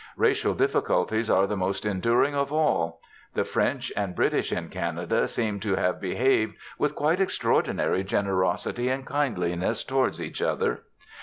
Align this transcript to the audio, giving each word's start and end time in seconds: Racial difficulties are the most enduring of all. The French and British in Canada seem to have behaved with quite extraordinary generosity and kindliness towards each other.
Racial 0.17 0.55
difficulties 0.55 1.29
are 1.29 1.45
the 1.45 1.55
most 1.55 1.85
enduring 1.85 2.33
of 2.33 2.51
all. 2.51 3.01
The 3.35 3.43
French 3.43 3.93
and 3.95 4.15
British 4.15 4.51
in 4.51 4.69
Canada 4.69 5.27
seem 5.27 5.59
to 5.59 5.75
have 5.75 6.01
behaved 6.01 6.55
with 6.79 6.95
quite 6.95 7.19
extraordinary 7.21 8.03
generosity 8.03 8.89
and 8.89 9.07
kindliness 9.07 9.83
towards 9.83 10.19
each 10.19 10.41
other. 10.41 10.81